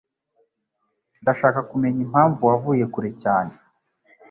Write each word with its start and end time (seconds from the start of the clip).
Ndashaka 1.21 1.59
kumenya 1.69 1.99
impamvu 2.05 2.41
wavuye 2.49 2.83
kare 2.93 3.11
cyane. 3.23 3.53